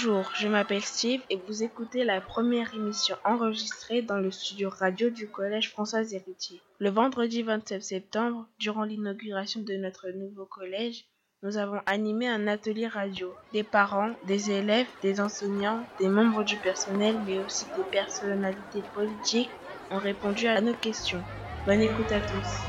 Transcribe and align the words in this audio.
Bonjour, 0.00 0.30
je 0.36 0.46
m'appelle 0.46 0.84
Steve 0.84 1.22
et 1.28 1.40
vous 1.48 1.64
écoutez 1.64 2.04
la 2.04 2.20
première 2.20 2.72
émission 2.72 3.16
enregistrée 3.24 4.00
dans 4.00 4.18
le 4.18 4.30
studio 4.30 4.70
radio 4.70 5.10
du 5.10 5.26
Collège 5.26 5.70
François 5.70 6.02
Héritier. 6.02 6.60
Le 6.78 6.88
vendredi 6.88 7.42
27 7.42 7.82
septembre, 7.82 8.46
durant 8.60 8.84
l'inauguration 8.84 9.60
de 9.60 9.74
notre 9.74 10.10
nouveau 10.10 10.44
collège, 10.44 11.04
nous 11.42 11.56
avons 11.56 11.80
animé 11.86 12.28
un 12.28 12.46
atelier 12.46 12.86
radio. 12.86 13.34
Des 13.52 13.64
parents, 13.64 14.12
des 14.28 14.52
élèves, 14.52 14.86
des 15.02 15.20
enseignants, 15.20 15.82
des 15.98 16.08
membres 16.08 16.44
du 16.44 16.54
personnel, 16.58 17.16
mais 17.26 17.40
aussi 17.40 17.64
des 17.76 17.90
personnalités 17.90 18.82
politiques 18.94 19.50
ont 19.90 19.98
répondu 19.98 20.46
à 20.46 20.60
nos 20.60 20.74
questions. 20.74 21.24
Bonne 21.66 21.80
écoute 21.82 22.12
à 22.12 22.20
tous. 22.20 22.60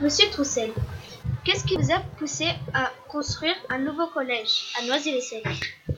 Monsieur 0.00 0.30
Troussel, 0.30 0.70
qu'est-ce 1.44 1.64
qui 1.64 1.76
vous 1.76 1.90
a 1.90 2.00
poussé 2.18 2.46
à 2.72 2.92
construire 3.08 3.54
un 3.68 3.78
nouveau 3.78 4.06
collège 4.08 4.72
à 4.78 4.84
Noisy-le-Sec? 4.86 5.44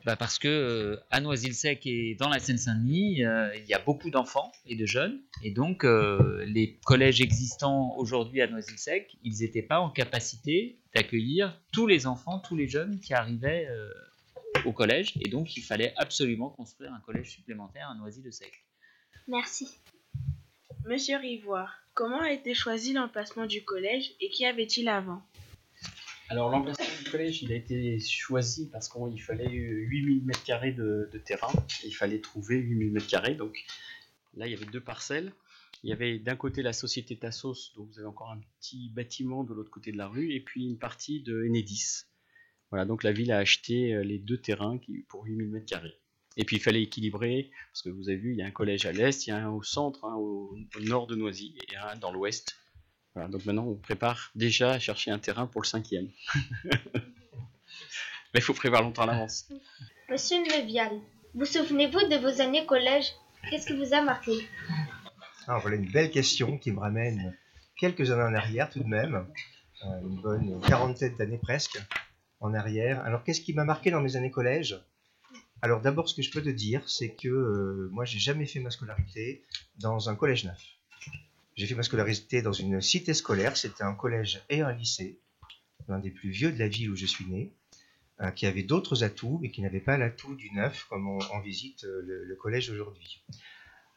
Bah 0.05 0.17
Parce 0.17 0.39
que 0.39 0.49
euh, 0.49 0.97
à 1.11 1.21
Noisy-le-Sec 1.21 1.87
et 1.87 2.15
dans 2.15 2.29
la 2.29 2.39
Seine-Saint-Denis, 2.39 3.25
euh, 3.25 3.55
il 3.57 3.67
y 3.67 3.75
a 3.75 3.79
beaucoup 3.79 4.11
d'enfants 4.11 4.53
et 4.67 4.77
de 4.77 4.87
jeunes. 4.87 5.21
Et 5.43 5.51
donc, 5.51 5.85
euh, 5.85 6.45
les 6.47 6.79
collèges 6.85 7.21
existants 7.21 7.95
aujourd'hui 7.97 8.41
à 8.41 8.47
Noisy-le-Sec, 8.47 9.17
ils 9.23 9.39
n'étaient 9.41 9.63
pas 9.63 9.81
en 9.81 9.91
capacité 9.91 10.79
d'accueillir 10.95 11.59
tous 11.73 11.87
les 11.87 12.07
enfants, 12.07 12.39
tous 12.39 12.57
les 12.57 12.69
jeunes 12.69 13.01
qui 13.01 13.15
arrivaient 13.15 13.69
au 14.65 14.73
collège. 14.73 15.15
Et 15.21 15.29
donc, 15.29 15.57
il 15.57 15.63
fallait 15.63 15.93
absolument 15.97 16.51
construire 16.51 16.93
un 16.93 17.01
collège 17.01 17.31
supplémentaire 17.31 17.89
à 17.91 17.95
Noisy-le-Sec. 17.95 18.53
Merci. 19.29 19.69
Monsieur 20.87 21.17
Rivoire, 21.17 21.75
comment 21.95 22.21
a 22.21 22.31
été 22.31 22.55
choisi 22.55 22.93
l'emplacement 22.93 23.47
du 23.47 23.65
collège 23.65 24.13
et 24.21 24.29
qu'y 24.29 24.45
avait-il 24.45 24.89
avant? 24.89 25.23
Alors 26.31 26.51
l'emplacement 26.51 26.87
du 27.03 27.11
collège, 27.11 27.43
il 27.43 27.53
a 27.53 27.57
été 27.57 27.99
choisi 28.01 28.69
parce 28.71 28.89
qu'il 28.89 29.21
fallait 29.21 29.51
8000 29.51 30.25
m2 30.27 30.75
de, 30.75 31.09
de 31.13 31.19
terrain. 31.19 31.53
il 31.85 31.95
fallait 31.95 32.21
trouver 32.21 32.57
8000 32.57 32.95
m2. 32.95 33.37
Donc 33.37 33.65
là, 34.35 34.47
il 34.47 34.53
y 34.53 34.57
avait 34.57 34.67
deux 34.67 34.81
parcelles. 34.81 35.33
Il 35.83 35.91
y 35.91 35.93
avait 35.93 36.19
d'un 36.19 36.37
côté 36.37 36.63
la 36.63 36.73
société 36.73 37.15
Tassos, 37.17 37.75
donc 37.77 37.89
vous 37.91 37.99
avez 37.99 38.09
encore 38.09 38.31
un 38.31 38.41
petit 38.59 38.89
bâtiment 38.89 39.45
de 39.45 39.53
l'autre 39.53 39.71
côté 39.71 39.93
de 39.93 39.99
la 39.99 40.09
rue, 40.09 40.33
et 40.33 40.41
puis 40.41 40.65
une 40.65 40.79
partie 40.79 41.21
de 41.21 41.45
Enedis. 41.45 42.05
Voilà, 42.71 42.87
donc 42.87 43.03
la 43.03 43.13
ville 43.13 43.31
a 43.31 43.37
acheté 43.37 43.93
euh, 43.93 44.03
les 44.03 44.19
deux 44.19 44.39
terrains 44.39 44.81
pour 45.09 45.25
8000 45.25 45.51
m2. 45.51 45.93
Et 46.39 46.45
puis 46.45 46.57
il 46.57 46.61
fallait 46.61 46.83
équilibrer, 46.83 47.51
parce 47.71 47.83
que 47.83 47.91
vous 47.91 48.09
avez 48.09 48.17
vu, 48.17 48.33
il 48.33 48.39
y 48.39 48.43
a 48.43 48.47
un 48.47 48.51
collège 48.51 48.87
à 48.87 48.93
l'est, 48.93 49.27
il 49.27 49.31
y 49.31 49.33
a 49.35 49.47
un 49.47 49.51
au 49.51 49.63
centre, 49.63 50.07
un 50.07 50.15
au, 50.15 50.57
nord 50.81 51.07
de 51.07 51.17
Noisy, 51.17 51.55
et 51.71 51.77
un 51.77 51.97
dans 51.97 52.11
l'ouest. 52.11 52.57
Voilà, 53.15 53.29
donc 53.29 53.45
maintenant 53.45 53.67
on 53.67 53.77
prépare 53.77 54.31
déjà 54.35 54.73
à 54.73 54.79
chercher 54.79 55.11
un 55.11 55.19
terrain 55.19 55.47
pour 55.47 55.63
le 55.63 55.67
cinquième. 55.67 56.09
Mais 56.95 58.41
il 58.41 58.43
faut 58.43 58.55
prévoir 58.55 58.83
longtemps 58.83 59.03
à 59.03 59.07
l'avance. 59.07 59.49
Monsieur 60.11 60.39
Levial, 60.39 60.91
vous 61.35 61.45
souvenez-vous 61.45 62.09
de 62.09 62.17
vos 62.17 62.41
années 62.41 62.67
collège? 62.67 63.07
Qu'est-ce 63.49 63.67
qui 63.67 63.77
vous 63.77 63.95
a 63.95 64.03
marqué? 64.03 64.33
Alors 65.47 65.61
voilà 65.61 65.77
une 65.77 65.91
belle 65.91 66.11
question 66.11 66.59
qui 66.59 66.73
me 66.73 66.81
ramène 66.81 67.37
quelques 67.77 68.11
années 68.11 68.23
en 68.23 68.35
arrière 68.35 68.71
tout 68.71 68.81
de 68.81 68.89
même, 68.89 69.27
euh, 69.85 70.01
une 70.01 70.21
bonne 70.21 70.61
quarantaine 70.63 71.15
d'années 71.17 71.39
presque 71.39 71.79
en 72.41 72.55
arrière. 72.55 73.01
Alors 73.05 73.23
qu'est-ce 73.23 73.41
qui 73.41 73.53
m'a 73.53 73.65
marqué 73.65 73.91
dans 73.91 74.01
mes 74.01 74.17
années 74.17 74.31
collège? 74.31 74.81
Alors 75.63 75.81
d'abord, 75.81 76.09
ce 76.09 76.15
que 76.15 76.23
je 76.23 76.31
peux 76.31 76.43
te 76.43 76.51
dire, 76.51 76.89
c'est 76.89 77.15
que 77.15 77.29
euh, 77.29 77.89
moi, 77.93 78.05
j'ai 78.05 78.19
jamais 78.19 78.47
fait 78.47 78.61
ma 78.61 78.71
scolarité 78.71 79.43
dans 79.79 80.11
un 80.11 80.15
collège 80.15 80.45
neuf. 80.45 80.61
J'ai 81.57 81.67
fait 81.67 81.75
ma 81.75 81.83
scolarité 81.83 82.43
dans 82.43 82.53
une 82.53 82.81
cité 82.81 83.15
scolaire. 83.15 83.57
C'était 83.57 83.85
un 83.85 83.95
collège 83.95 84.43
et 84.49 84.61
un 84.61 84.73
lycée, 84.73 85.21
l'un 85.89 85.99
des 85.99 86.11
plus 86.11 86.31
vieux 86.31 86.53
de 86.53 86.59
la 86.59 86.69
ville 86.69 86.91
où 86.91 86.97
je 86.97 87.07
suis 87.07 87.27
né, 87.27 87.53
euh, 88.21 88.31
qui 88.31 88.47
avait 88.47 88.63
d'autres 88.63 89.05
atouts, 89.05 89.39
mais 89.41 89.51
qui 89.51 89.63
n'avait 89.63 89.81
pas 89.81 89.97
l'atout 89.97 90.35
du 90.35 90.51
neuf 90.53 90.85
comme 90.89 91.09
on, 91.09 91.41
visite 91.41 91.85
euh, 91.85 92.25
le, 92.27 92.37
collège 92.37 92.71
aujourd'hui. 92.71 93.23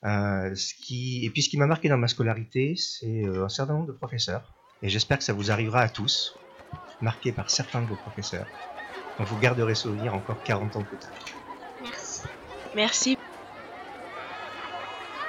ce 0.04 0.74
qui, 0.76 1.26
et 1.26 1.30
puis 1.30 1.42
ce 1.42 1.50
qui 1.50 1.58
m'a 1.58 1.68
marqué 1.68 1.90
dans 1.90 1.98
ma 1.98 2.08
scolarité, 2.08 2.76
c'est 2.76 3.26
un 3.26 3.50
certain 3.50 3.74
nombre 3.74 3.88
de 3.88 3.94
professeurs. 3.94 4.54
Et 4.84 4.90
j'espère 4.90 5.18
que 5.18 5.24
ça 5.24 5.34
vous 5.34 5.50
arrivera 5.50 5.82
à 5.82 5.90
tous, 5.90 6.38
marqués 7.02 7.32
par 7.32 7.50
certains 7.50 7.82
de 7.82 7.88
vos 7.88 7.96
professeurs, 7.96 8.48
dont 9.18 9.24
vous 9.24 9.40
garderez 9.40 9.74
souvenir 9.74 10.14
encore 10.14 10.44
40 10.44 10.76
ans 10.76 10.84
plus 10.84 10.98
tard. 10.98 11.12
Merci. 12.76 13.18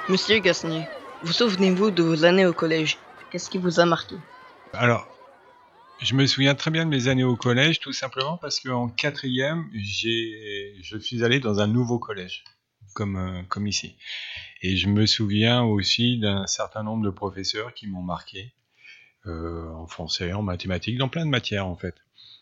Monsieur 0.07 0.39
Gasnier, 0.39 0.87
vous 1.23 1.33
souvenez-vous 1.33 1.91
de 1.91 2.03
vos 2.03 2.23
années 2.25 2.45
au 2.45 2.53
collège? 2.53 2.97
Qu'est-ce 3.31 3.49
qui 3.49 3.57
vous 3.57 3.79
a 3.79 3.85
marqué? 3.85 4.15
Alors, 4.73 5.07
je 6.01 6.15
me 6.15 6.25
souviens 6.25 6.55
très 6.55 6.71
bien 6.71 6.85
de 6.85 6.89
mes 6.89 7.07
années 7.07 7.23
au 7.23 7.35
collège, 7.35 7.79
tout 7.79 7.93
simplement 7.93 8.37
parce 8.37 8.59
qu'en 8.59 8.87
quatrième, 8.87 9.69
je 9.73 10.97
suis 10.99 11.23
allé 11.23 11.39
dans 11.39 11.59
un 11.59 11.67
nouveau 11.67 11.99
collège, 11.99 12.43
comme, 12.93 13.17
euh, 13.17 13.43
comme 13.49 13.67
ici. 13.67 13.95
Et 14.61 14.77
je 14.77 14.87
me 14.87 15.05
souviens 15.05 15.63
aussi 15.63 16.19
d'un 16.19 16.47
certain 16.47 16.83
nombre 16.83 17.03
de 17.03 17.09
professeurs 17.09 17.73
qui 17.73 17.87
m'ont 17.87 18.01
marqué, 18.01 18.53
euh, 19.25 19.69
en 19.73 19.87
français, 19.87 20.31
en 20.33 20.41
mathématiques, 20.41 20.97
dans 20.97 21.09
plein 21.09 21.25
de 21.25 21.29
matières 21.29 21.67
en 21.67 21.75
fait 21.75 21.95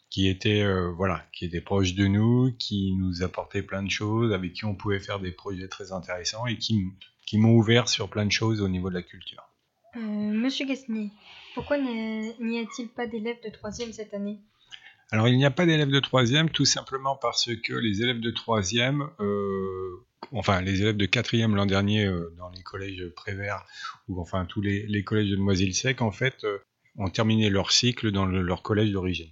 qui 0.09 0.27
était 0.27 0.61
euh, 0.61 0.91
voilà, 0.91 1.25
qui 1.33 1.45
était 1.45 1.61
proche 1.61 1.93
de 1.93 2.07
nous, 2.07 2.53
qui 2.57 2.95
nous 2.95 3.23
apportait 3.23 3.61
plein 3.61 3.83
de 3.83 3.91
choses, 3.91 4.33
avec 4.33 4.53
qui 4.53 4.65
on 4.65 4.75
pouvait 4.75 4.99
faire 4.99 5.19
des 5.19 5.31
projets 5.31 5.67
très 5.67 5.91
intéressants 5.91 6.45
et 6.45 6.57
qui, 6.57 6.85
qui 7.27 7.37
m'ont 7.37 7.53
ouvert 7.53 7.87
sur 7.87 8.09
plein 8.09 8.25
de 8.25 8.31
choses 8.31 8.61
au 8.61 8.69
niveau 8.69 8.89
de 8.89 8.95
la 8.95 9.03
culture. 9.03 9.43
Euh, 9.97 9.99
Monsieur 9.99 10.65
Gasnier, 10.65 11.11
pourquoi 11.53 11.77
n'y 11.77 12.59
a-t-il 12.59 12.87
pas 12.87 13.05
d'élèves 13.05 13.43
de 13.43 13.49
troisième 13.49 13.93
cette 13.93 14.13
année? 14.15 14.39
Alors 15.11 15.27
il 15.27 15.37
n'y 15.37 15.45
a 15.45 15.51
pas 15.51 15.65
d'élèves 15.65 15.91
de 15.91 15.99
troisième 15.99 16.49
tout 16.49 16.65
simplement 16.65 17.15
parce 17.15 17.49
que 17.63 17.73
les 17.73 18.01
élèves 18.01 18.19
de 18.19 18.31
troisième, 18.31 19.09
euh, 19.19 20.05
enfin 20.31 20.61
les 20.61 20.81
élèves 20.81 20.97
de 20.97 21.05
quatrième 21.05 21.55
l'an 21.55 21.65
dernier 21.65 22.05
euh, 22.05 22.33
dans 22.37 22.49
les 22.49 22.63
collèges 22.63 23.05
Prévert 23.15 23.65
ou 24.07 24.19
enfin 24.19 24.45
tous 24.45 24.61
les, 24.61 24.85
les 24.87 25.03
collèges 25.03 25.29
de 25.29 25.35
Noisy-le-Sec 25.35 26.01
en 26.01 26.11
fait 26.11 26.45
ont 26.97 27.09
terminé 27.09 27.49
leur 27.49 27.71
cycle 27.71 28.11
dans 28.11 28.25
leur 28.25 28.63
collège 28.63 28.91
d'origine. 28.91 29.31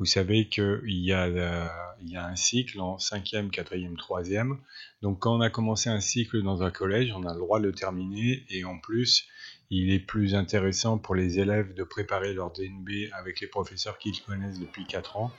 Vous 0.00 0.06
savez 0.06 0.48
qu'il 0.48 0.80
y, 0.86 1.12
a, 1.12 1.26
euh, 1.26 1.68
il 2.00 2.08
y 2.08 2.16
a 2.16 2.24
un 2.24 2.34
cycle 2.34 2.80
en 2.80 2.96
5e, 2.96 3.50
4e, 3.50 3.96
3e. 3.96 4.56
Donc 5.02 5.18
quand 5.18 5.36
on 5.36 5.42
a 5.42 5.50
commencé 5.50 5.90
un 5.90 6.00
cycle 6.00 6.42
dans 6.42 6.62
un 6.62 6.70
collège, 6.70 7.12
on 7.14 7.26
a 7.26 7.34
le 7.34 7.38
droit 7.38 7.60
de 7.60 7.66
le 7.66 7.72
terminer. 7.72 8.42
Et 8.48 8.64
en 8.64 8.78
plus, 8.78 9.28
il 9.68 9.92
est 9.92 10.00
plus 10.00 10.34
intéressant 10.34 10.96
pour 10.96 11.14
les 11.14 11.38
élèves 11.38 11.74
de 11.74 11.84
préparer 11.84 12.32
leur 12.32 12.50
DNB 12.50 13.10
avec 13.12 13.40
les 13.40 13.46
professeurs 13.46 13.98
qu'ils 13.98 14.22
connaissent 14.22 14.58
depuis 14.58 14.86
4 14.86 15.18
ans 15.18 15.36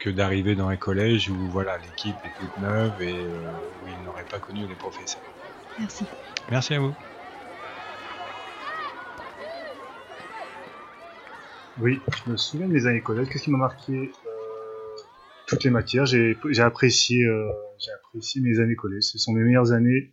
que 0.00 0.10
d'arriver 0.10 0.56
dans 0.56 0.66
un 0.66 0.76
collège 0.76 1.30
où 1.30 1.48
voilà 1.48 1.78
l'équipe 1.78 2.24
est 2.24 2.34
toute 2.34 2.56
neuve 2.56 3.00
et 3.00 3.24
euh, 3.24 3.52
où 3.80 3.86
ils 3.86 4.02
n'auraient 4.02 4.26
pas 4.26 4.40
connu 4.40 4.66
les 4.66 4.74
professeurs. 4.74 5.22
Merci. 5.78 6.08
Merci 6.50 6.74
à 6.74 6.80
vous. 6.80 6.96
Oui, 11.80 12.00
je 12.24 12.30
me 12.30 12.36
souviens 12.36 12.68
des 12.68 12.86
années 12.86 13.00
collège. 13.00 13.28
Qu'est-ce 13.28 13.44
qui 13.44 13.50
m'a 13.50 13.58
marqué 13.58 13.92
euh, 13.92 14.12
Toutes 15.46 15.64
les 15.64 15.70
matières? 15.70 16.04
J'ai 16.04 16.36
apprécié, 16.60 17.24
euh, 17.24 17.50
apprécié 17.96 18.42
mes 18.42 18.60
années 18.60 18.76
collège. 18.76 19.04
Ce 19.04 19.18
sont 19.18 19.32
mes 19.32 19.42
meilleures 19.42 19.72
années 19.72 20.12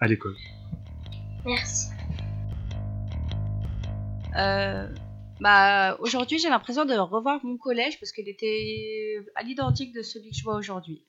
à 0.00 0.08
l'école. 0.08 0.36
Merci. 1.44 1.88
Euh, 4.36 4.88
bah, 5.40 5.96
aujourd'hui, 6.00 6.38
j'ai 6.38 6.48
l'impression 6.48 6.84
de 6.84 6.94
revoir 6.94 7.44
mon 7.44 7.56
collège 7.58 8.00
parce 8.00 8.10
qu'il 8.10 8.28
était 8.28 9.24
à 9.36 9.42
l'identique 9.44 9.94
de 9.94 10.02
celui 10.02 10.30
que 10.30 10.36
je 10.36 10.42
vois 10.42 10.56
aujourd'hui. 10.56 11.04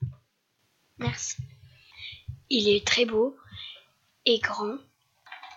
Merci. 0.99 1.37
Il 2.49 2.69
est 2.69 2.85
très 2.85 3.05
beau 3.05 3.35
et 4.25 4.39
grand. 4.39 4.77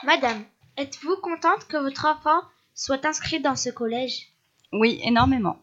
Madame, 0.05 0.43
êtes-vous 0.79 1.17
contente 1.17 1.67
que 1.69 1.76
votre 1.76 2.06
enfant 2.06 2.40
soit 2.76 3.05
inscrit 3.05 3.40
dans 3.40 3.56
ce 3.56 3.70
collège 3.70 4.28
Oui, 4.73 5.00
énormément. 5.02 5.58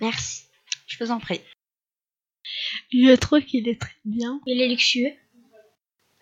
Merci. 0.00 0.44
Je 0.86 1.02
vous 1.02 1.10
en 1.10 1.18
prie. 1.18 1.40
Je 2.92 3.16
trouve 3.16 3.40
qu'il 3.40 3.68
est 3.68 3.80
très 3.80 3.96
bien. 4.04 4.40
Il 4.46 4.60
est 4.60 4.68
luxueux. 4.68 5.10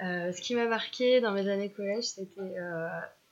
Euh, 0.00 0.32
ce 0.32 0.40
qui 0.40 0.54
m'a 0.54 0.66
marqué 0.66 1.20
dans 1.20 1.32
mes 1.32 1.48
années 1.48 1.70
collège, 1.70 2.04
c'était 2.04 2.40
euh, 2.40 2.88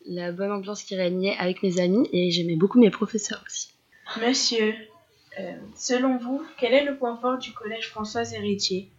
la 0.06 0.32
bonne 0.32 0.52
ambiance 0.52 0.82
qui 0.82 0.96
régnait 0.96 1.36
avec 1.38 1.62
mes 1.62 1.80
amis 1.80 2.08
et 2.12 2.30
j'aimais 2.30 2.56
beaucoup 2.56 2.78
mes 2.78 2.90
professeurs 2.90 3.42
aussi. 3.46 3.72
Monsieur, 4.20 4.74
euh, 5.38 5.56
selon 5.76 6.18
vous, 6.18 6.44
quel 6.58 6.74
est 6.74 6.84
le 6.84 6.96
point 6.96 7.16
fort 7.16 7.38
du 7.38 7.52
collège 7.52 7.88
François 7.88 8.30
Héritier? 8.32 8.90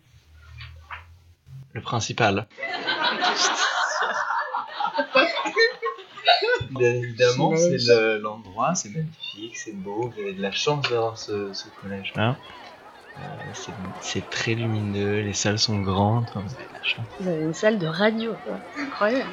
Le 1.74 1.82
principal. 1.82 2.48
Bien 6.72 6.94
évidemment, 6.94 7.56
c'est 7.56 8.20
l'endroit, 8.20 8.76
c'est 8.76 8.90
magnifique, 8.90 9.58
c'est 9.58 9.76
beau, 9.76 10.10
vous 10.10 10.20
avez 10.20 10.34
de 10.34 10.42
la 10.42 10.52
chance 10.52 10.90
d'avoir 10.90 11.18
ce, 11.18 11.52
collège-là. 11.82 12.38
Euh, 13.18 13.22
c'est 14.02 14.28
très 14.30 14.56
lumineux, 14.56 15.22
les 15.22 15.34
salles 15.34 15.60
sont 15.60 15.80
grandes, 15.82 16.26
vous 16.34 16.40
avez 16.40 16.68
de 16.68 16.74
la 16.74 16.84
chance. 16.84 17.06
Vous 17.20 17.28
avez 17.28 17.44
une 17.44 17.54
salle 17.54 17.78
de 17.78 17.88
radio, 17.88 18.34
incroyable. 18.78 19.30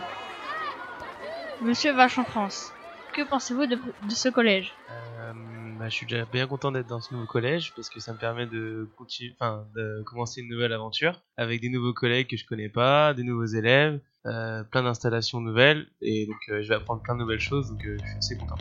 Monsieur 1.62 1.92
Vachon 1.92 2.24
France, 2.24 2.72
que 3.14 3.22
pensez-vous 3.22 3.66
de, 3.66 3.78
ce 4.08 4.28
collège? 4.28 4.72
Euh, 4.90 5.32
Bah, 5.78 5.88
je 5.88 5.94
suis 5.94 6.06
déjà 6.06 6.26
bien 6.26 6.46
content 6.46 6.72
d'être 6.72 6.88
dans 6.88 7.00
ce 7.00 7.14
nouveau 7.14 7.26
collège 7.26 7.72
parce 7.74 7.88
que 7.88 8.00
ça 8.00 8.12
me 8.12 8.18
permet 8.18 8.46
de, 8.46 8.86
continuer, 8.96 9.34
de 9.74 10.02
commencer 10.02 10.42
une 10.42 10.48
nouvelle 10.48 10.74
aventure 10.74 11.22
avec 11.38 11.62
des 11.62 11.70
nouveaux 11.70 11.94
collègues 11.94 12.28
que 12.28 12.36
je 12.36 12.44
connais 12.44 12.68
pas, 12.68 13.14
des 13.14 13.22
nouveaux 13.22 13.46
élèves, 13.46 13.98
euh, 14.26 14.64
plein 14.64 14.82
d'installations 14.82 15.40
nouvelles 15.40 15.86
et 16.02 16.26
donc 16.26 16.36
euh, 16.50 16.62
je 16.62 16.68
vais 16.68 16.74
apprendre 16.74 17.02
plein 17.02 17.14
de 17.14 17.20
nouvelles 17.20 17.40
choses 17.40 17.70
donc 17.70 17.84
euh, 17.86 17.96
je 17.98 18.06
suis 18.06 18.18
assez 18.18 18.36
content. 18.36 18.56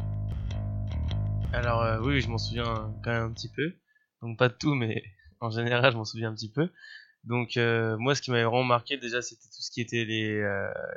Alors 1.52 2.02
oui, 2.04 2.22
je 2.22 2.30
m'en 2.30 2.38
souviens 2.38 2.94
quand 3.04 3.12
même 3.12 3.24
un 3.24 3.34
petit 3.34 3.50
peu, 3.50 3.74
donc 4.22 4.38
pas 4.38 4.50
de 4.50 4.54
tout 4.54 4.74
mais 4.76 5.04
en 5.42 5.50
général 5.50 5.92
je 5.92 5.98
m'en 5.98 6.06
souviens 6.06 6.30
un 6.30 6.34
petit 6.36 6.52
peu. 6.52 6.70
Donc 7.26 7.58
moi 7.58 8.16
ce 8.16 8.22
qui 8.22 8.32
m'avait 8.32 8.46
vraiment 8.46 8.64
marqué 8.64 8.98
déjà 8.98 9.22
c'était 9.22 9.48
tout 9.48 9.62
ce 9.62 9.72
qui 9.72 9.82
était 9.82 10.06
les, 10.06 10.42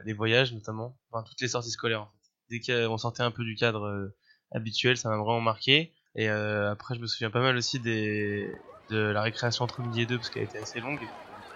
les 0.05 0.13
voyages 0.13 0.53
notamment, 0.53 0.97
enfin 1.11 1.25
toutes 1.29 1.41
les 1.41 1.49
sorties 1.49 1.71
scolaires 1.71 2.03
en 2.03 2.07
fait. 2.07 2.19
Dès 2.51 2.61
qu'on 2.61 2.99
sortait 2.99 3.23
un 3.23 3.31
peu 3.31 3.45
du 3.45 3.57
cadre 3.57 4.13
habituel, 4.53 4.97
ça 4.97 5.09
m'a 5.09 5.17
vraiment 5.17 5.41
marqué. 5.41 5.93
Et 6.15 6.29
après, 6.29 6.95
je 6.95 7.01
me 7.01 7.07
souviens 7.07 7.31
pas 7.31 7.41
mal 7.41 7.57
aussi 7.57 7.81
des, 7.81 8.53
de 8.91 8.99
la 8.99 9.23
récréation 9.23 9.65
entre 9.65 9.83
midi 9.83 10.03
et 10.03 10.07
deux 10.07 10.19
parce 10.19 10.31
qu'elle 10.31 10.45
était 10.45 10.59
assez 10.59 10.81
longue, 10.81 11.01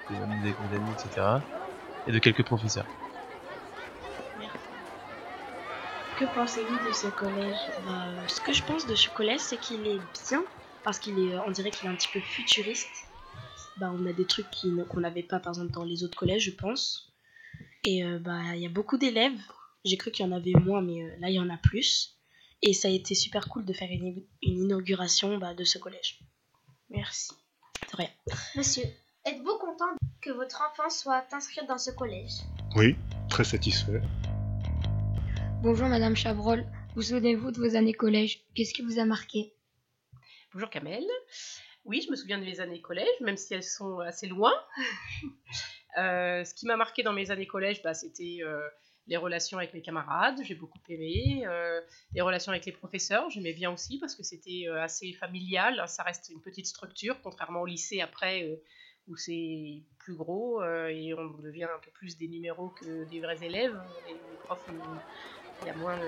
des 0.08 0.22
amis, 0.22 0.40
des 0.40 0.74
amis, 0.74 0.92
etc. 0.92 1.26
Et 2.06 2.12
de 2.12 2.18
quelques 2.18 2.44
professeurs. 2.44 2.86
Que 6.16 6.24
pensez-vous 6.34 6.78
de 6.86 6.92
ce 6.92 7.08
collège? 7.08 7.58
Bah, 7.84 8.26
ce 8.26 8.40
que 8.40 8.52
je 8.52 8.62
pense 8.62 8.86
de 8.86 8.94
ce 8.94 9.10
collège, 9.10 9.40
c'est 9.40 9.58
qu'il 9.58 9.86
est 9.86 10.00
bien 10.26 10.42
parce 10.82 10.98
qu'il 10.98 11.18
est, 11.18 11.36
on 11.40 11.50
dirait 11.50 11.70
qu'il 11.70 11.86
est 11.86 11.90
un 11.90 11.96
petit 11.96 12.08
peu 12.12 12.20
futuriste. 12.20 13.08
Bah, 13.76 13.92
on 13.92 14.06
a 14.06 14.12
des 14.12 14.24
trucs 14.24 14.46
qu'on 14.88 15.00
n'avait 15.00 15.22
pas 15.22 15.40
par 15.40 15.52
exemple 15.52 15.72
dans 15.72 15.84
les 15.84 16.04
autres 16.04 16.16
collèges, 16.16 16.44
je 16.44 16.52
pense. 16.52 17.12
Et 17.84 18.02
euh, 18.02 18.18
bah, 18.18 18.40
il 18.54 18.62
y 18.62 18.66
a 18.66 18.70
beaucoup 18.70 18.96
d'élèves. 18.96 19.38
J'ai 19.84 19.98
cru 19.98 20.10
qu'il 20.10 20.24
y 20.24 20.28
en 20.28 20.32
avait 20.32 20.52
moins, 20.52 20.80
mais 20.80 21.02
euh, 21.02 21.16
là 21.18 21.28
il 21.28 21.34
y 21.34 21.40
en 21.40 21.50
a 21.50 21.58
plus. 21.58 22.16
Et 22.62 22.72
ça 22.72 22.88
a 22.88 22.90
été 22.90 23.14
super 23.14 23.48
cool 23.48 23.66
de 23.66 23.72
faire 23.74 23.90
une, 23.90 24.24
une 24.42 24.62
inauguration 24.62 25.36
bah, 25.36 25.52
de 25.52 25.64
ce 25.64 25.78
collège. 25.78 26.20
Merci. 26.88 27.32
De 27.92 27.96
rien. 27.96 28.10
Monsieur, 28.54 28.84
êtes-vous 29.26 29.55
que 30.20 30.30
votre 30.30 30.62
enfant 30.70 30.90
soit 30.90 31.24
inscrit 31.32 31.66
dans 31.66 31.78
ce 31.78 31.90
collège 31.90 32.32
Oui, 32.76 32.96
très 33.28 33.44
satisfait. 33.44 34.00
Bonjour 35.62 35.88
Madame 35.88 36.16
Chabrol, 36.16 36.64
vous 36.94 37.02
souvenez-vous 37.02 37.50
de 37.50 37.58
vos 37.58 37.76
années 37.76 37.92
collège? 37.94 38.44
Qu'est-ce 38.54 38.74
qui 38.74 38.82
vous 38.82 38.98
a 38.98 39.04
marqué? 39.04 39.54
Bonjour 40.52 40.70
Kamel. 40.70 41.04
Oui, 41.84 42.02
je 42.04 42.10
me 42.10 42.16
souviens 42.16 42.38
de 42.38 42.44
mes 42.44 42.60
années 42.60 42.80
collège, 42.80 43.06
même 43.20 43.36
si 43.36 43.54
elles 43.54 43.62
sont 43.62 44.00
assez 44.00 44.26
loin. 44.26 44.52
Euh, 45.98 46.44
ce 46.44 46.52
qui 46.52 46.66
m'a 46.66 46.76
marqué 46.76 47.02
dans 47.02 47.14
mes 47.14 47.30
années 47.30 47.46
collège, 47.46 47.82
bah, 47.82 47.94
c'était 47.94 48.40
euh, 48.42 48.68
les 49.06 49.16
relations 49.16 49.56
avec 49.56 49.72
mes 49.72 49.80
camarades, 49.80 50.38
j'ai 50.42 50.54
beaucoup 50.54 50.78
aimé. 50.90 51.42
euh, 51.46 51.80
les 52.12 52.20
relations 52.20 52.52
avec 52.52 52.66
les 52.66 52.72
professeurs, 52.72 53.30
j'aimais 53.30 53.54
bien 53.54 53.72
aussi 53.72 53.98
parce 53.98 54.14
que 54.14 54.22
c'était 54.22 54.64
euh, 54.68 54.82
assez 54.82 55.14
familial. 55.14 55.82
Ça 55.88 56.02
reste 56.02 56.28
une 56.28 56.42
petite 56.42 56.66
structure, 56.66 57.16
contrairement 57.22 57.62
au 57.62 57.64
lycée 57.66 58.02
après 58.02 58.42
euh, 58.42 58.56
où 59.08 59.16
c'est 59.16 59.82
plus 59.98 60.14
gros 60.14 60.62
euh, 60.62 60.88
et 60.88 61.14
on 61.14 61.28
devient 61.38 61.64
un 61.64 61.78
peu 61.82 61.90
plus 61.92 62.16
des 62.16 62.28
numéros 62.28 62.70
que 62.70 63.04
des 63.04 63.20
vrais 63.20 63.42
élèves. 63.42 63.80
Les, 64.06 64.14
les 64.14 64.36
profs, 64.38 64.64
il 64.68 65.66
y 65.66 65.70
a 65.70 65.74
moins, 65.74 65.98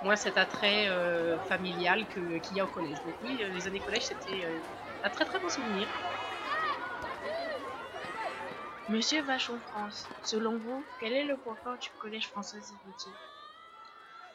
moins 0.00 0.16
cet 0.16 0.36
attrait 0.36 0.88
euh, 0.88 1.38
familial 1.40 2.06
qu'il 2.08 2.56
y 2.56 2.60
a 2.60 2.64
au 2.64 2.68
collège. 2.68 3.02
Donc 3.04 3.14
oui, 3.22 3.38
euh, 3.42 3.48
les 3.50 3.66
années 3.66 3.80
collège, 3.80 4.06
c'était 4.06 4.44
euh, 4.44 4.60
un 5.02 5.10
très 5.10 5.24
très 5.24 5.38
bon 5.40 5.48
souvenir. 5.48 5.88
Monsieur 8.88 9.22
Vachon 9.22 9.58
France, 9.60 10.06
selon 10.24 10.56
vous, 10.58 10.82
quel 10.98 11.12
est 11.12 11.24
le 11.24 11.36
point 11.36 11.56
fort 11.56 11.76
du 11.78 11.90
collège 12.00 12.26
François 12.28 12.58
Héritier 12.58 13.12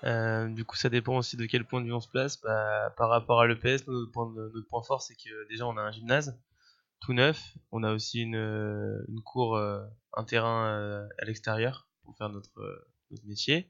Euh, 0.03 0.47
du 0.49 0.63
coup, 0.65 0.75
ça 0.75 0.89
dépend 0.89 1.17
aussi 1.17 1.37
de 1.37 1.45
quel 1.45 1.65
point 1.65 1.81
de 1.81 1.85
vue 1.85 1.93
on 1.93 2.01
se 2.01 2.09
place. 2.09 2.39
Bah, 2.41 2.93
par 2.97 3.09
rapport 3.09 3.41
à 3.41 3.47
l'EPS, 3.47 3.87
notre 3.87 4.61
point 4.69 4.83
fort, 4.83 5.01
c'est 5.01 5.15
que 5.15 5.47
déjà, 5.49 5.65
on 5.65 5.77
a 5.77 5.81
un 5.81 5.91
gymnase 5.91 6.37
tout 7.03 7.13
neuf. 7.13 7.57
On 7.71 7.83
a 7.83 7.91
aussi 7.91 8.21
une, 8.21 8.37
euh, 8.37 9.05
cour, 9.25 9.57
euh, 9.57 9.85
un 10.13 10.23
terrain 10.23 10.67
euh, 10.67 11.07
à 11.19 11.25
l'extérieur 11.25 11.89
pour 12.03 12.17
faire 12.17 12.29
notre, 12.29 12.87
métier. 13.25 13.69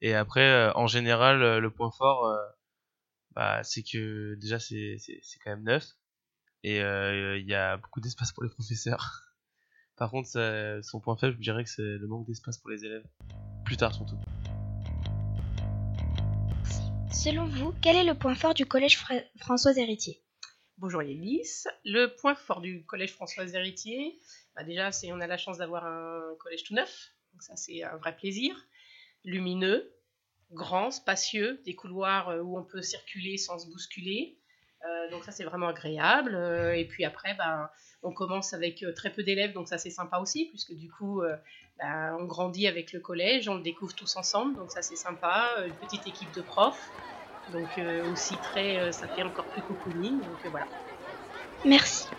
Et 0.00 0.12
après, 0.12 0.72
en 0.74 0.88
général, 0.88 1.58
le 1.58 1.70
point 1.70 1.92
fort, 1.92 2.36
bah, 3.36 3.62
c'est 3.62 3.84
que 3.84 4.34
déjà, 4.40 4.58
c'est 4.58 4.98
quand 5.44 5.50
même 5.50 5.62
neuf. 5.62 5.86
Et 6.64 6.78
il 6.78 7.46
y 7.46 7.54
a 7.54 7.76
beaucoup 7.76 8.00
d'espace 8.00 8.32
pour 8.32 8.42
les 8.42 8.50
professeurs. 8.50 9.22
Par 9.96 10.10
contre, 10.10 10.80
son 10.82 10.98
point 10.98 11.16
faible, 11.16 11.36
je 11.36 11.42
dirais 11.42 11.62
que 11.62 11.70
c'est 11.70 11.82
le 11.82 12.08
manque 12.08 12.26
d'espace 12.26 12.58
pour 12.58 12.70
les 12.70 12.84
élèves. 12.84 13.04
Plus 13.64 13.76
tard, 13.76 13.94
surtout. 13.94 14.18
Selon 17.12 17.46
vous, 17.46 17.72
quel 17.80 17.94
est 17.94 18.04
le 18.04 18.14
point 18.14 18.34
fort 18.34 18.54
du 18.54 18.66
collège 18.66 18.98
Fra- 18.98 19.22
François 19.36 19.78
Héritier? 19.78 20.24
Bonjour 20.82 21.00
Yalis. 21.00 21.68
Le 21.84 22.08
point 22.08 22.34
fort 22.34 22.60
du 22.60 22.84
collège 22.84 23.12
Françoise 23.12 23.54
Héritier, 23.54 24.18
bah 24.56 24.64
déjà, 24.64 24.90
on 25.12 25.20
a 25.20 25.28
la 25.28 25.36
chance 25.36 25.58
d'avoir 25.58 25.86
un 25.86 26.34
collège 26.40 26.64
tout 26.64 26.74
neuf. 26.74 27.12
Donc 27.32 27.44
ça, 27.44 27.54
c'est 27.54 27.84
un 27.84 27.96
vrai 27.98 28.16
plaisir. 28.16 28.56
Lumineux, 29.24 29.94
grand, 30.50 30.90
spacieux, 30.90 31.62
des 31.64 31.76
couloirs 31.76 32.30
euh, 32.30 32.40
où 32.40 32.58
on 32.58 32.64
peut 32.64 32.82
circuler 32.82 33.36
sans 33.36 33.60
se 33.60 33.68
bousculer. 33.68 34.40
Euh, 34.84 35.10
donc 35.12 35.22
ça, 35.22 35.30
c'est 35.30 35.44
vraiment 35.44 35.68
agréable. 35.68 36.34
Euh, 36.34 36.72
et 36.72 36.84
puis 36.84 37.04
après, 37.04 37.34
bah, 37.34 37.72
on 38.02 38.12
commence 38.12 38.52
avec 38.52 38.84
très 38.96 39.12
peu 39.12 39.22
d'élèves, 39.22 39.52
donc 39.52 39.68
ça, 39.68 39.78
c'est 39.78 39.90
sympa 39.90 40.18
aussi, 40.18 40.46
puisque 40.46 40.74
du 40.74 40.90
coup, 40.90 41.22
bah, 41.78 42.16
on 42.18 42.24
grandit 42.24 42.66
avec 42.66 42.92
le 42.92 42.98
collège, 42.98 43.48
on 43.48 43.54
le 43.54 43.62
découvre 43.62 43.94
tous 43.94 44.16
ensemble, 44.16 44.56
donc 44.56 44.72
ça, 44.72 44.82
c'est 44.82 44.96
sympa. 44.96 45.48
Une 45.64 45.74
petite 45.74 46.08
équipe 46.08 46.32
de 46.34 46.42
profs. 46.42 46.90
Donc 47.48 47.78
euh, 47.78 48.10
aussi 48.10 48.38
très, 48.38 48.78
euh, 48.78 48.92
ça 48.92 49.08
fait 49.08 49.22
encore 49.22 49.48
plus 49.48 49.62
cocooning. 49.62 50.22
Donc 50.24 50.44
euh, 50.44 50.50
voilà. 50.50 50.66
Merci. 51.64 52.10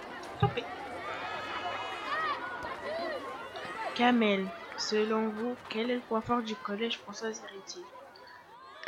Kamel, 3.96 4.50
selon 4.78 5.30
vous, 5.30 5.56
quel 5.70 5.92
est 5.92 5.96
le 5.96 6.02
point 6.02 6.22
fort 6.22 6.42
du 6.42 6.56
collège 6.56 6.98
François 7.00 7.30
Héritier? 7.30 7.86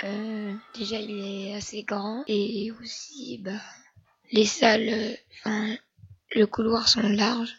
Euh, 0.03 0.53
déjà, 0.73 0.99
il 0.99 1.11
est 1.11 1.55
assez 1.55 1.83
grand 1.83 2.23
et 2.27 2.71
aussi, 2.71 3.39
bah, 3.43 3.61
les 4.31 4.45
salles, 4.45 5.18
enfin, 5.39 5.75
le 6.31 6.45
couloir 6.45 6.87
sont 6.87 7.07
larges. 7.07 7.56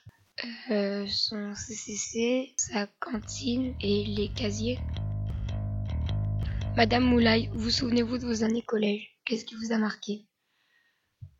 Euh, 0.70 1.06
son 1.06 1.54
CCC, 1.54 2.52
sa 2.56 2.86
cantine 3.00 3.74
et 3.80 4.04
les 4.04 4.28
casiers. 4.28 4.78
Madame 6.76 7.04
Moulay, 7.04 7.48
vous 7.54 7.70
souvenez-vous 7.70 8.18
de 8.18 8.26
vos 8.26 8.44
années 8.44 8.60
collège? 8.60 9.16
Qu'est-ce 9.24 9.46
qui 9.46 9.54
vous 9.54 9.72
a 9.72 9.78
marqué? 9.78 10.26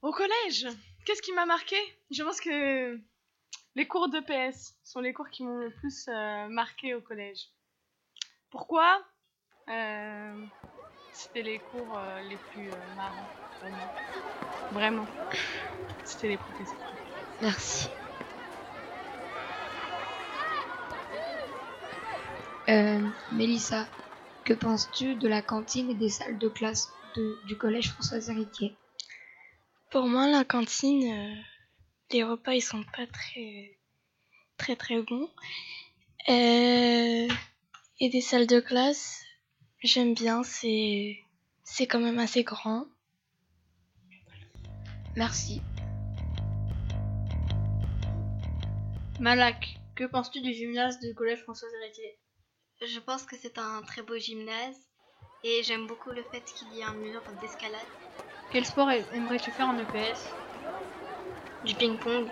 Au 0.01 0.11
collège, 0.11 0.67
qu'est-ce 1.05 1.21
qui 1.21 1.33
m'a 1.35 1.45
marqué? 1.45 1.77
Je 2.11 2.23
pense 2.23 2.41
que 2.41 2.99
les 3.75 3.87
cours 3.87 4.09
d'EPS 4.09 4.75
sont 4.83 5.01
les 5.01 5.13
cours 5.13 5.29
qui 5.29 5.45
m'ont 5.45 5.59
le 5.59 5.71
plus 5.71 6.09
euh, 6.09 6.49
marqué 6.49 6.95
au 6.95 7.03
collège. 7.03 7.51
Pourquoi? 8.51 9.05
Euh, 9.69 10.43
C'était 11.13 11.43
les 11.43 11.59
cours 11.59 11.99
euh, 11.99 12.23
les 12.23 12.37
plus 12.53 12.71
marrants 12.97 13.29
moi. 13.63 13.91
Vraiment. 14.73 15.07
C'était 16.05 16.29
les 16.29 16.39
professeurs. 16.39 16.95
Merci. 17.43 17.89
Mélissa, 23.33 23.87
que 24.47 24.53
penses-tu 24.55 25.17
de 25.17 25.27
la 25.27 25.43
cantine 25.43 25.91
et 25.91 25.95
des 25.95 26.09
salles 26.09 26.39
de 26.39 26.49
classe 26.49 26.89
de- 27.17 27.37
du 27.47 27.59
collège 27.59 27.91
François 27.91 28.19
Héritier? 28.19 28.77
Pour 29.91 30.07
moi, 30.07 30.29
la 30.29 30.45
cantine, 30.45 31.13
euh, 31.13 31.35
les 32.13 32.23
repas 32.23 32.55
ils 32.55 32.63
sont 32.63 32.85
pas 32.97 33.07
très 33.09 33.77
très 34.57 34.77
très 34.77 35.03
bons. 35.03 35.29
Euh, 36.29 37.29
et 37.99 38.09
des 38.09 38.21
salles 38.21 38.47
de 38.47 38.61
classe, 38.61 39.25
j'aime 39.83 40.15
bien, 40.15 40.45
c'est 40.45 41.19
c'est 41.65 41.89
quand 41.89 42.01
même 42.01 42.21
assez 42.21 42.45
grand. 42.45 42.87
Merci. 45.17 45.61
Malak, 49.19 49.81
que 49.97 50.05
penses-tu 50.05 50.41
du 50.41 50.53
gymnase 50.53 51.01
du 51.01 51.15
collège 51.15 51.43
François 51.43 51.69
Héritier? 51.83 52.17
Je 52.83 53.01
pense 53.01 53.25
que 53.25 53.37
c'est 53.37 53.59
un 53.59 53.83
très 53.83 54.03
beau 54.03 54.19
gymnase 54.19 54.77
et 55.43 55.63
j'aime 55.63 55.87
beaucoup 55.87 56.11
le 56.11 56.23
fait 56.25 56.43
qu'il 56.43 56.69
y 56.75 56.81
ait 56.81 56.85
un 56.85 56.95
mur 56.95 57.23
d'escalade. 57.41 57.81
Quel 58.51 58.67
sport 58.67 58.91
aimerais-tu 58.91 59.51
faire 59.51 59.69
en 59.69 59.79
EPS 59.79 60.21
Du 61.65 61.75
ping-pong. 61.75 62.29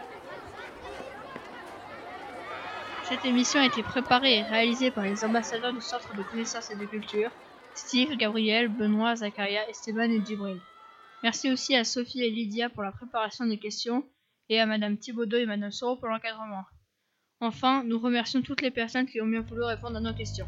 Cette 3.08 3.24
émission 3.24 3.60
a 3.60 3.66
été 3.66 3.82
préparée 3.82 4.38
et 4.38 4.42
réalisée 4.42 4.90
par 4.90 5.04
les 5.04 5.24
ambassadeurs 5.24 5.72
du 5.72 5.80
Centre 5.80 6.14
de 6.14 6.22
connaissances 6.22 6.70
et 6.70 6.76
de 6.76 6.86
culture, 6.86 7.30
Steve, 7.74 8.16
Gabriel, 8.16 8.68
Benoît, 8.68 9.16
Zakaria, 9.16 9.68
Esteban 9.68 10.10
et 10.10 10.24
Djibril. 10.24 10.60
Merci 11.22 11.50
aussi 11.50 11.74
à 11.74 11.84
Sophie 11.84 12.22
et 12.22 12.30
Lydia 12.30 12.68
pour 12.68 12.82
la 12.82 12.92
préparation 12.92 13.46
des 13.46 13.58
questions 13.58 14.06
et 14.48 14.60
à 14.60 14.66
Madame 14.66 14.98
Thibaudot 14.98 15.38
et 15.38 15.46
Madame 15.46 15.72
Soro 15.72 15.96
pour 15.96 16.08
l'encadrement. 16.08 16.64
Enfin, 17.40 17.84
nous 17.84 17.98
remercions 17.98 18.42
toutes 18.42 18.62
les 18.62 18.70
personnes 18.70 19.06
qui 19.06 19.20
ont 19.20 19.26
bien 19.26 19.42
voulu 19.42 19.64
répondre 19.64 19.96
à 19.96 20.00
nos 20.00 20.14
questions. 20.14 20.46